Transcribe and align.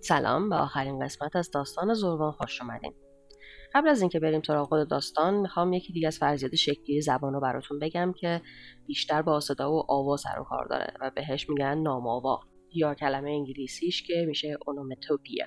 سلام 0.00 0.48
به 0.48 0.56
آخرین 0.56 1.04
قسمت 1.04 1.36
از 1.36 1.50
داستان 1.50 1.94
زربان 1.94 2.32
خوش 2.32 2.62
اومدین. 2.62 2.94
قبل 3.74 3.88
از 3.88 4.00
اینکه 4.00 4.20
بریم 4.20 4.42
سراغ 4.42 4.68
خود 4.68 4.88
داستان 4.88 5.34
می‌خوام 5.34 5.72
یکی 5.72 5.92
دیگه 5.92 6.06
از 6.06 6.18
فرضیات 6.18 6.54
شکلی 6.54 7.00
زبان 7.00 7.32
رو 7.32 7.40
براتون 7.40 7.78
بگم 7.78 8.12
که 8.12 8.42
بیشتر 8.86 9.22
با 9.22 9.40
صدا 9.40 9.72
و 9.72 9.82
آوا 9.88 10.16
سر 10.16 10.40
و 10.40 10.44
کار 10.44 10.66
داره 10.66 10.94
و 11.00 11.10
بهش 11.14 11.48
میگن 11.48 11.78
نامآوا 11.78 12.40
یا 12.74 12.94
کلمه 12.94 13.30
انگلیسیش 13.30 14.02
که 14.02 14.24
میشه 14.28 14.56
اونومتوپیه 14.66 15.46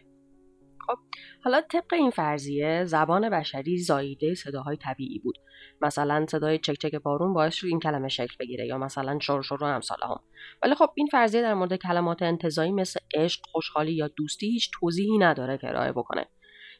خب 0.88 0.98
حالا 1.44 1.62
طبق 1.62 1.94
این 1.94 2.12
فرضیه 2.12 2.84
زبان 2.86 3.30
بشری 3.30 3.78
زاییده 3.78 4.36
صداهای 4.36 4.78
طبیعی 4.78 5.20
بود. 5.20 5.38
مثلا 5.82 6.26
صدای 6.30 6.58
چک 6.58 6.96
بارون 6.96 7.34
باعث 7.34 7.54
شد 7.54 7.68
این 7.68 7.80
کلمه 7.80 8.08
شکل 8.08 8.36
بگیره 8.40 8.66
یا 8.66 8.78
مثلا 8.78 9.20
شور 9.20 9.42
شور 9.42 9.64
و 9.64 9.82
ولی 10.64 10.76
خب 10.76 10.90
این 10.96 11.08
فرضیه 11.08 11.42
در 11.42 11.54
مورد 11.54 11.76
کلمات 11.76 12.22
انتظایی 12.22 12.72
مثل 12.72 13.00
عشق 13.16 13.42
خوشحالی 13.52 13.94
یا 13.94 14.08
دوستی 14.08 14.52
هیچ 14.52 14.72
توضیحی 14.80 15.18
نداره 15.18 15.58
که 15.58 15.70
ارائه 15.70 15.92
بکنه. 15.92 16.26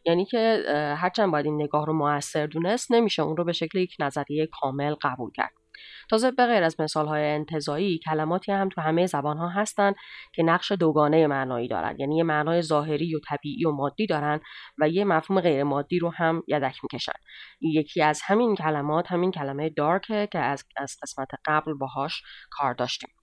یعنی 0.06 0.26
که 0.26 0.64
هرچند 0.98 1.32
باید 1.32 1.46
این 1.46 1.62
نگاه 1.62 1.86
رو 1.86 1.94
موثر 1.94 2.48
دونست 2.48 2.92
نمیشه 2.92 3.22
اون 3.22 3.38
رو 3.38 3.44
به 3.44 3.54
شکل 3.54 3.80
یک 3.80 3.96
نظریه 4.00 4.50
کامل 4.62 4.96
قبول 5.02 5.32
کرد. 5.36 5.61
تازه 6.10 6.32
به 6.32 6.46
غیر 6.46 6.64
از 6.64 6.80
مثال 6.80 7.08
های 7.08 7.24
انتظایی 7.24 8.00
کلماتی 8.00 8.52
هم 8.52 8.70
تو 8.70 8.82
همه 8.82 9.06
زبان 9.06 9.38
ها 9.38 9.50
هستن 9.50 9.94
که 10.34 10.44
نقش 10.44 10.72
دوگانه 10.72 11.28
معنایی 11.28 11.68
دارن. 11.68 11.96
یعنی 12.00 12.18
یه 12.18 12.24
معنای 12.24 12.62
ظاهری 12.62 13.16
و 13.16 13.20
طبیعی 13.30 13.66
و 13.66 13.72
مادی 13.72 14.08
دارن 14.08 14.40
و 14.78 14.90
یه 14.90 15.06
مفهوم 15.06 15.42
غیر 15.42 15.64
مادی 15.64 16.00
رو 16.00 16.12
هم 16.16 16.44
یدک 16.48 16.76
می‌کشن. 16.84 17.20
یکی 17.62 18.02
از 18.02 18.22
همین 18.26 18.56
کلمات 18.56 19.12
همین 19.12 19.32
کلمه 19.32 19.70
دارکه 19.70 20.28
که 20.32 20.40
از, 20.40 20.64
از 20.78 20.98
قسمت 21.04 21.28
قبل 21.46 21.74
باهاش 21.74 22.22
کار 22.52 22.74
داشتیم. 22.74 23.21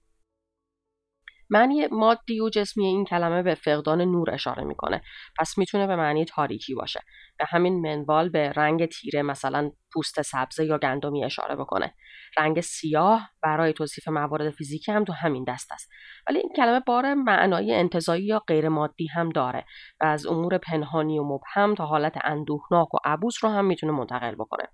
معنی 1.51 1.87
مادی 1.87 2.41
و 2.41 2.49
جسمی 2.49 2.87
این 2.87 3.05
کلمه 3.05 3.43
به 3.43 3.55
فقدان 3.55 4.01
نور 4.01 4.31
اشاره 4.31 4.65
می‌کنه. 4.65 5.03
پس 5.39 5.59
می‌تونه 5.59 5.87
به 5.87 5.97
معنی 5.97 6.25
تاریکی 6.25 6.75
باشه. 6.75 7.01
به 7.39 7.45
همین 7.49 7.81
منوال 7.81 8.29
به 8.29 8.53
رنگ 8.53 8.87
تیره 8.87 9.23
مثلا 9.23 9.71
پوست 9.95 10.23
سبزه 10.23 10.67
یا 10.67 10.79
گندمی 10.79 11.25
اشاره 11.25 11.57
بکنه. 11.57 11.95
رنگ 12.39 12.61
سیاه 12.61 13.31
برای 13.43 13.73
توصیف 13.73 14.09
موارد 14.09 14.51
فیزیکی 14.51 14.93
هم 14.93 15.05
تو 15.05 15.13
همین 15.13 15.45
دست 15.45 15.73
است. 15.73 15.91
ولی 16.29 16.39
این 16.39 16.53
کلمه 16.57 16.81
بار 16.81 17.15
معنایی 17.15 17.75
انتظایی 17.75 18.25
یا 18.25 18.39
غیر 18.39 18.69
مادی 18.69 19.07
هم 19.07 19.29
داره 19.29 19.65
و 20.01 20.05
از 20.05 20.27
امور 20.27 20.59
پنهانی 20.59 21.19
و 21.19 21.25
مبهم 21.25 21.75
تا 21.75 21.87
حالت 21.87 22.19
اندوهناک 22.25 22.95
و 22.95 22.99
عبوس 23.05 23.45
رو 23.45 23.51
هم 23.51 23.65
می‌تونه 23.65 23.93
منتقل 23.93 24.35
بکنه. 24.35 24.69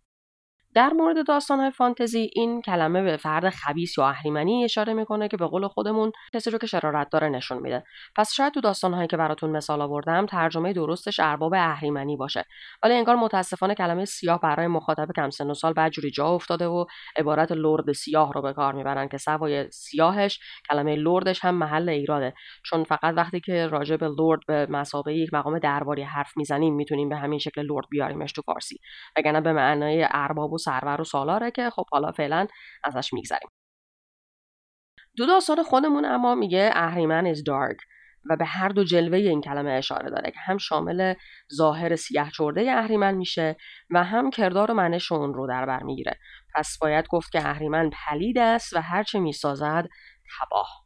در 0.75 0.93
مورد 0.93 1.17
های 1.51 1.71
فانتزی 1.71 2.31
این 2.33 2.63
کلمه 2.63 3.03
به 3.03 3.17
فرد 3.17 3.51
خبیس 3.51 3.99
یا 3.99 4.09
اهریمنی 4.09 4.65
اشاره 4.65 4.95
می‌کنه 4.95 5.29
که 5.29 5.37
به 5.37 5.47
قول 5.47 5.69
خودمون 5.69 6.13
کسی 6.35 6.51
رو 6.51 6.59
که 6.59 6.67
شرارت 6.67 7.11
داره 7.11 7.29
نشون 7.29 7.59
میده. 7.59 7.85
پس 8.17 8.33
شاید 8.33 8.53
تو 8.53 8.61
داستانهایی 8.61 9.09
که 9.09 9.17
براتون 9.17 9.51
مثال 9.51 9.81
آوردم 9.81 10.27
ترجمه 10.27 10.73
درستش 10.73 11.21
ارباب 11.21 11.55
اهریمنی 11.55 12.17
باشه. 12.17 12.45
ولی 12.83 12.95
انگار 12.95 13.17
متاسفانه 13.17 13.75
کلمه 13.75 14.05
سیاه 14.05 14.41
برای 14.41 14.67
مخاطب 14.67 15.09
کم 15.17 15.31
سن 15.31 15.51
و 15.51 15.55
سال 15.55 15.73
بدجوری 15.73 16.11
جا 16.11 16.27
افتاده 16.27 16.67
و 16.67 16.85
عبارت 17.17 17.53
لرد 17.53 17.93
سیاه 17.93 18.33
رو 18.33 18.43
به 18.43 18.53
کار 18.53 18.75
می‌برن 18.75 19.09
که 19.09 19.19
سوای 19.19 19.71
سیاهش 19.71 20.41
کلمه 20.71 20.97
لردش 20.97 21.45
هم 21.45 21.55
محل 21.55 21.89
ایراده. 21.89 22.35
چون 22.65 22.85
فقط 22.85 23.15
وقتی 23.17 23.41
که 23.41 23.67
راجع 23.67 23.97
به 23.97 24.09
لرد 24.09 24.41
به 24.49 24.67
مسابقه 24.71 25.15
یک 25.15 25.35
مقام 25.35 25.59
درباری 25.59 26.03
حرف 26.03 26.37
می‌زنیم 26.37 26.75
می‌تونیم 26.75 27.09
به 27.09 27.17
همین 27.17 27.39
شکل 27.39 27.63
لرد 27.63 27.85
بیاریمش 27.91 28.33
تو 28.33 28.43
فارسی. 28.43 28.79
وگرنه 29.17 29.41
به 29.41 29.53
معنای 29.53 30.07
ارباب 30.11 30.53
و 30.53 30.59
سرور 30.65 31.01
و 31.01 31.05
سالاره 31.05 31.51
که 31.51 31.71
خب 31.71 31.87
حالا 31.93 32.13
فعلا 32.13 32.47
ازش 32.85 33.13
میگذریم. 33.13 33.49
دو 35.17 35.27
داستان 35.27 35.63
خودمون 35.63 36.05
اما 36.05 36.35
میگه 36.35 36.71
اهریمن 36.75 37.35
is 37.35 37.39
dark 37.39 37.85
و 38.31 38.37
به 38.37 38.45
هر 38.45 38.69
دو 38.69 38.85
جلوه 38.85 39.19
این 39.19 39.41
کلمه 39.41 39.71
اشاره 39.71 40.11
داره 40.11 40.31
که 40.31 40.39
هم 40.39 40.59
شامل 40.59 41.15
ظاهر 41.55 41.97
سیاه 41.97 42.31
چرده 42.31 42.73
اهریمن 42.73 43.15
میشه 43.15 43.57
و 43.91 44.05
هم 44.05 44.31
کردار 44.31 44.71
و 44.71 44.75
منش 44.75 45.13
اون 45.13 45.35
رو 45.35 45.49
در 45.49 45.67
بر 45.67 45.83
می‌گیره. 45.83 46.19
پس 46.55 46.79
باید 46.81 47.09
گفت 47.09 47.33
که 47.33 47.49
اهریمن 47.49 47.91
پلید 47.91 48.39
است 48.39 48.77
و 48.77 48.81
هرچه 48.81 49.19
می‌سازد 49.19 49.89
تباه. 50.39 50.85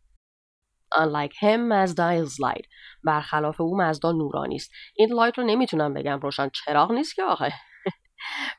Unlike 0.94 1.34
him 1.34 1.61
Mazda 1.72 2.25
is 2.25 2.33
light. 2.44 2.67
برخلاف 3.05 3.61
او 3.61 3.77
مزدا 3.77 4.12
نورانی 4.12 4.56
است. 4.56 4.71
این 4.97 5.12
لایت 5.12 5.38
رو 5.38 5.44
نمی‌تونم 5.44 5.94
بگم 5.94 6.21
روشن. 6.21 6.49
چراغ 6.49 6.93
نیست 6.93 7.15
که 7.15 7.22
آخه. 7.22 7.53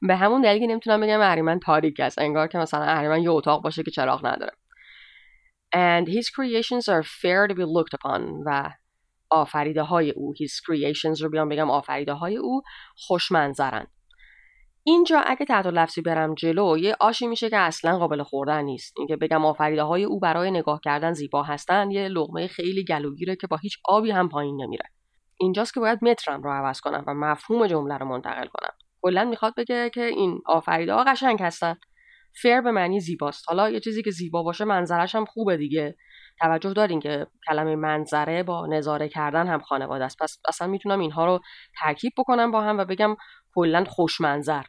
به 0.02 0.16
همون 0.16 0.42
دلیل 0.42 0.72
نمی‌تونم 0.72 1.02
بگم 1.02 1.22
اهریمن 1.22 1.60
تاریک 1.60 2.00
است 2.00 2.20
انگار 2.20 2.48
که 2.48 2.58
مثلا 2.58 2.84
اهریمن 2.84 3.22
یه 3.22 3.32
اتاق 3.32 3.64
باشه 3.64 3.84
که 3.84 3.92
چراغ 3.92 4.26
نداره. 4.26 4.52
And 5.76 6.08
his 6.08 6.30
creations 6.30 6.88
are 6.88 7.04
fair 7.04 7.48
to 7.48 7.54
be 7.54 7.66
looked 7.66 7.94
upon 7.94 8.22
و 8.46 8.74
آفریده 9.30 9.82
های 9.82 10.12
او 10.12 10.34
his 10.34 10.52
creations 10.52 11.22
رو 11.22 11.30
بیام 11.30 11.50
بگم 11.50 11.72
آفریده 11.72 12.14
های 12.14 12.38
او 12.38 12.62
خوشمنظرن. 12.96 13.88
اینجا 14.84 15.20
اگه 15.20 15.46
تحت 15.46 15.66
لفظی 15.66 16.02
برم 16.02 16.36
جلو 16.36 16.78
یه 16.78 16.96
آشی 17.00 17.28
میشه 17.28 17.50
که 17.50 17.58
اصلا 17.58 17.98
قابل 17.98 18.24
خوردن 18.24 18.62
نیست. 18.64 18.94
اینکه 18.98 19.16
بگم 19.16 19.46
آفریده 19.46 19.84
های 19.84 20.04
او 20.04 20.20
برای 20.20 20.52
نگاه 20.52 20.80
کردن 20.84 21.14
زیبا 21.14 21.44
هستن 21.44 21.92
یه 21.92 22.08
لغمه 22.08 22.48
خیلی 22.48 22.84
گلوگیره 22.84 23.36
که 23.36 23.48
با 23.48 23.58
هیچ 23.58 23.78
آبی 23.86 24.12
هم 24.12 24.30
پایین 24.30 24.62
نمیره. 24.62 24.86
اینجاست 25.40 25.74
که 25.74 25.80
باید 25.80 26.04
مترم 26.04 26.44
رو 26.44 26.52
عوض 26.52 26.82
کنم 26.82 27.04
و 27.08 27.14
مفهوم 27.14 27.68
جمله 27.68 27.98
رو 27.98 28.06
منتقل 28.06 28.48
کنم. 28.48 28.74
کلا 29.02 29.26
می‌خواد 29.26 29.56
بگه 29.58 29.90
که 29.90 30.04
این 30.04 30.42
آفریده 30.46 30.94
ها 30.94 31.04
قشنگ 31.04 31.42
هستن. 31.42 31.76
فر 32.42 32.62
به 32.62 32.72
معنی 32.72 33.00
زیباست. 33.00 33.44
حالا 33.48 33.70
یه 33.70 33.80
چیزی 33.80 34.04
که 34.04 34.12
زیبا 34.12 34.44
باشه 34.44 34.66
منظرش 34.66 35.16
هم 35.16 35.26
خوبه 35.26 35.58
دیگه. 35.58 35.96
توجه 36.40 36.74
دارین 36.74 37.00
که 37.00 37.28
کلمه 37.48 37.76
منظره 37.76 38.44
با 38.44 38.68
نظاره 38.68 39.10
کردن 39.10 39.48
هم 39.48 39.60
خانواده 39.60 40.06
است. 40.06 40.18
پس 40.22 40.38
اصلا 40.48 40.68
می‌تونم 40.68 41.00
اینها 41.00 41.26
رو 41.26 41.40
ترکیب 41.82 42.14
بکنم 42.18 42.52
با 42.52 42.62
هم 42.62 42.78
و 42.78 42.86
بگم 42.86 43.16
کلا 43.56 43.84
خوش 43.84 44.22
منظر 44.22 44.64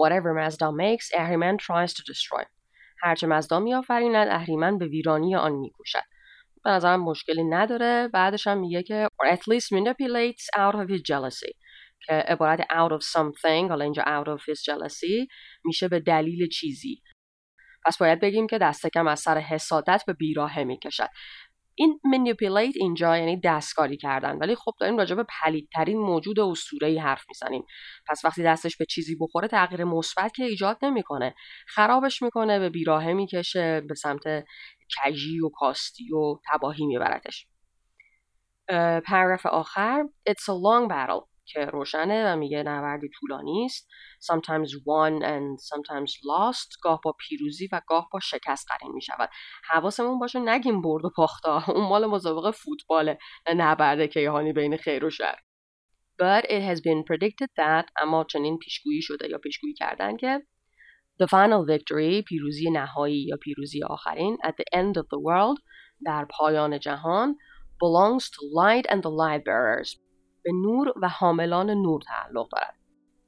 whatever 0.00 0.32
Mazda 0.38 0.68
makes 0.82 1.08
اهریمن 1.14 1.56
tries 1.56 1.90
to 1.90 2.02
destroy. 2.12 2.44
هرچه 3.02 3.26
مزدا 3.26 3.60
میآفریند 3.60 4.28
اهریمن 4.28 4.78
به 4.78 4.86
ویرانی 4.86 5.36
آن 5.36 5.52
میکوشد. 5.52 6.02
به 6.64 6.70
نظرم 6.70 7.00
مشکلی 7.00 7.44
نداره. 7.44 8.08
بعدش 8.12 8.46
هم 8.46 8.58
میگه 8.58 8.82
که 8.82 9.08
or 9.22 9.36
at 9.36 9.40
least 9.40 9.66
manipulates 9.78 10.58
out 10.58 10.74
of 10.74 10.90
his 10.90 11.00
jealousy. 11.00 11.52
که 12.00 12.12
عبارت 12.12 12.60
out 12.60 12.92
of 12.98 13.04
something 13.04 13.68
حالا 13.68 13.84
اینجا 13.84 14.02
out 14.02 14.26
of 14.38 14.42
his 14.42 14.60
jealousy 14.60 15.26
میشه 15.64 15.88
به 15.88 16.00
دلیل 16.00 16.48
چیزی. 16.48 17.02
پس 17.84 17.98
باید 17.98 18.20
بگیم 18.20 18.46
که 18.46 18.58
دست 18.58 18.86
کم 18.86 19.06
از 19.06 19.20
سر 19.20 19.38
حسادت 19.38 20.02
به 20.06 20.12
بیراهه 20.12 20.64
می‌کشد. 20.64 21.08
این 21.78 22.00
manipulate 22.06 22.76
اینجا 22.76 23.18
یعنی 23.18 23.40
دستکاری 23.40 23.96
کردن. 23.96 24.36
ولی 24.38 24.54
خب 24.54 24.72
داریم 24.80 24.96
راجع 24.98 25.14
به 25.14 25.26
پلیدترین 25.42 25.98
موجود 25.98 26.40
اسطوره‌ای 26.40 26.98
حرف 26.98 27.24
می‌زنیم. 27.28 27.64
پس 28.08 28.24
وقتی 28.24 28.42
دستش 28.42 28.76
به 28.76 28.84
چیزی 28.84 29.16
بخوره 29.20 29.48
تغییر 29.48 29.84
مثبت 29.84 30.34
که 30.34 30.44
ایجاد 30.44 30.78
نمی‌کنه. 30.82 31.34
خرابش 31.68 32.22
می‌کنه 32.22 32.58
به 32.58 32.70
بیراهه 32.70 33.12
می‌کشه 33.12 33.80
به 33.80 33.94
سمت 33.94 34.44
کجی 35.04 35.40
و 35.40 35.48
کاستی 35.48 36.12
و 36.14 36.36
تباهی 36.50 36.86
میبرتش. 36.86 37.46
پاراگراف 39.06 39.46
آخر 39.46 40.04
It's 40.30 40.44
a 40.48 40.54
long 40.54 40.88
battle. 40.90 41.35
که 41.46 41.64
روشنه 41.64 42.32
و 42.32 42.36
میگه 42.36 42.62
نوردی 42.62 43.08
طولانی 43.20 43.64
است 43.64 43.88
sometimes 44.32 44.70
won 44.70 45.22
and 45.22 45.60
sometimes 45.60 46.12
lost 46.12 46.80
گاه 46.82 47.00
با 47.04 47.16
پیروزی 47.18 47.68
و 47.72 47.80
گاه 47.86 48.08
با 48.12 48.20
شکست 48.20 48.66
قرین 48.70 48.92
می 48.92 49.02
شود 49.02 49.30
حواسمون 49.70 50.18
باشه 50.18 50.38
نگیم 50.38 50.82
برد 50.82 51.04
و 51.04 51.10
پاختا 51.16 51.62
اون 51.74 51.88
مال 51.88 52.06
مسابقه 52.06 52.50
فوتباله 52.50 53.18
نه 53.48 53.54
نبرد 53.54 54.06
کیهانی 54.06 54.52
بین 54.52 54.76
خیر 54.76 55.04
و 55.04 55.10
شر. 55.10 55.38
But 56.18 56.44
it 56.44 56.62
has 56.62 56.80
been 56.80 57.04
predicted 57.04 57.50
that 57.58 57.90
اما 57.96 58.24
چنین 58.24 58.58
پیشگویی 58.58 59.02
شده 59.02 59.28
یا 59.30 59.38
پیشگویی 59.38 59.74
کردن 59.74 60.16
که 60.16 60.42
the 61.22 61.26
final 61.26 61.70
victory 61.70 62.24
پیروزی 62.28 62.70
نهایی 62.70 63.26
یا 63.28 63.36
پیروزی 63.36 63.82
آخرین 63.82 64.36
at 64.44 64.50
the 64.52 64.78
end 64.78 64.96
of 64.98 65.04
the 65.04 65.20
world 65.20 65.62
در 66.04 66.26
پایان 66.30 66.78
جهان 66.78 67.36
belongs 67.78 68.30
to 68.30 68.40
light 68.60 68.86
and 68.88 69.02
the 69.02 69.10
light 69.10 69.44
bearers. 69.44 69.98
به 70.46 70.52
نور 70.52 70.92
و 71.02 71.08
حاملان 71.08 71.70
نور 71.70 72.00
تعلق 72.00 72.48
دارد. 72.52 72.74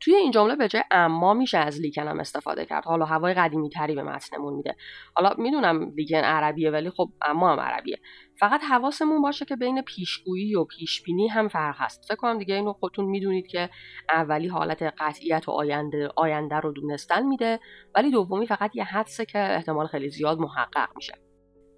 توی 0.00 0.14
این 0.14 0.30
جمله 0.30 0.56
به 0.56 0.68
جای 0.68 0.82
اما 0.90 1.34
میشه 1.34 1.58
از 1.58 1.80
لیکن 1.80 2.08
هم 2.08 2.20
استفاده 2.20 2.66
کرد. 2.66 2.84
حالا 2.84 3.04
هوای 3.04 3.34
قدیمی 3.34 3.70
تری 3.70 3.94
به 3.94 4.02
متنمون 4.02 4.54
میده. 4.54 4.76
حالا 5.14 5.34
می‌دونم 5.38 5.92
لیکن 5.96 6.16
عربیه 6.16 6.70
ولی 6.70 6.90
خب 6.90 7.08
اما 7.22 7.52
هم 7.52 7.60
عربیه. 7.60 7.96
فقط 8.40 8.60
حواسمون 8.70 9.22
باشه 9.22 9.44
که 9.44 9.56
بین 9.56 9.82
پیشگویی 9.82 10.54
و 10.54 10.64
پیشبینی 10.64 11.28
هم 11.28 11.48
فرق 11.48 11.74
هست. 11.78 12.04
فکر 12.04 12.16
کنم 12.16 12.38
دیگه 12.38 12.54
اینو 12.54 12.72
خودتون 12.72 13.04
می‌دونید 13.04 13.46
که 13.46 13.70
اولی 14.08 14.48
حالت 14.48 14.82
قطعیت 14.82 15.48
و 15.48 15.52
آینده 15.52 16.08
آینده 16.16 16.56
رو 16.56 16.72
دونستن 16.72 17.26
میده 17.26 17.60
ولی 17.94 18.10
دومی 18.10 18.46
فقط 18.46 18.76
یه 18.76 18.84
حدسه 18.84 19.24
که 19.24 19.38
احتمال 19.38 19.86
خیلی 19.86 20.08
زیاد 20.08 20.38
محقق 20.38 20.88
میشه. 20.96 21.14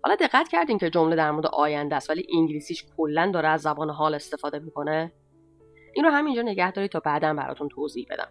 حالا 0.04 0.16
دقت 0.16 0.48
کردین 0.48 0.78
که 0.78 0.90
جمله 0.90 1.16
در 1.16 1.30
مورد 1.30 1.46
آینده 1.46 1.96
است 1.96 2.10
ولی 2.10 2.26
انگلیسیش 2.36 2.84
کلا 2.96 3.30
داره 3.34 3.48
از 3.48 3.60
زبان 3.60 3.90
حال 3.90 4.14
استفاده 4.14 4.58
می‌کنه؟ 4.58 5.12
این 5.94 6.04
رو 6.04 6.10
همینجا 6.10 6.42
نگه 6.42 6.72
دارید 6.72 6.90
تا 6.90 7.00
بعدا 7.00 7.34
براتون 7.34 7.68
توضیح 7.68 8.06
بدم. 8.10 8.28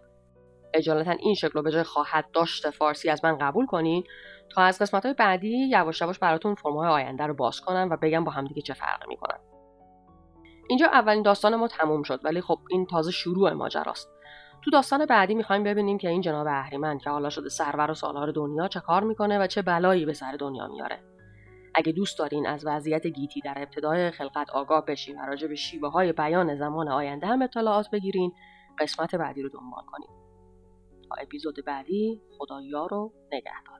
اجالتا 0.74 1.10
این 1.10 1.34
شکل 1.34 1.52
رو 1.52 1.62
به 1.62 1.70
جای 1.70 1.82
خواهد 1.82 2.30
داشت 2.32 2.70
فارسی 2.70 3.10
از 3.10 3.24
من 3.24 3.38
قبول 3.38 3.66
کنین 3.66 4.04
تا 4.50 4.62
از 4.62 4.78
قسمت 4.78 5.04
های 5.04 5.14
بعدی 5.14 5.68
یواش 5.68 6.00
یواش 6.00 6.18
براتون 6.18 6.54
فرمای 6.54 6.88
آینده 6.88 7.26
رو 7.26 7.34
باز 7.34 7.60
کنم 7.60 7.88
و 7.90 7.96
بگم 7.96 8.24
با 8.24 8.32
همدیگه 8.32 8.62
چه 8.62 8.74
فرقی 8.74 9.06
می‌کنن. 9.08 9.38
اینجا 10.68 10.86
اولین 10.86 11.22
داستان 11.22 11.56
ما 11.56 11.68
تموم 11.68 12.02
شد 12.02 12.20
ولی 12.24 12.40
خب 12.40 12.58
این 12.70 12.86
تازه 12.86 13.10
شروع 13.10 13.52
ماجراست. 13.52 14.10
تو 14.64 14.70
داستان 14.70 15.06
بعدی 15.06 15.34
می‌خوایم 15.34 15.64
ببینیم 15.64 15.98
که 15.98 16.08
این 16.08 16.20
جناب 16.20 16.46
اهریمن 16.46 16.98
که 16.98 17.10
حالا 17.10 17.30
شده 17.30 17.48
سرور 17.48 17.90
و 17.90 17.94
سالار 17.94 18.32
دنیا 18.32 18.68
چه 18.68 18.80
کار 18.80 19.04
می‌کنه 19.04 19.38
و 19.38 19.46
چه 19.46 19.62
بلایی 19.62 20.06
به 20.06 20.12
سر 20.12 20.32
دنیا 20.32 20.66
میاره. 20.66 21.09
اگه 21.80 21.92
دوست 21.92 22.18
دارین 22.18 22.46
از 22.46 22.66
وضعیت 22.66 23.06
گیتی 23.06 23.40
در 23.40 23.54
ابتدای 23.56 24.10
خلقت 24.10 24.50
آگاه 24.50 24.86
بشین 24.86 25.20
و 25.20 25.26
راجع 25.26 25.48
به 25.48 25.54
شیوه 25.54 25.90
های 25.90 26.12
بیان 26.12 26.56
زمان 26.56 26.88
آینده 26.88 27.26
هم 27.26 27.42
اطلاعات 27.42 27.90
بگیرین 27.90 28.32
قسمت 28.78 29.14
بعدی 29.14 29.42
رو 29.42 29.48
دنبال 29.48 29.84
کنید 29.86 30.10
تا 31.08 31.14
اپیزود 31.22 31.64
بعدی 31.66 32.20
خدا 32.38 32.60
یار 32.62 32.94
و 32.94 33.12
نگهدار. 33.32 33.79